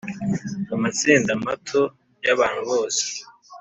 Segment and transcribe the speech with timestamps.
[0.75, 1.81] Amatsinda mato
[2.25, 3.03] y abantu bose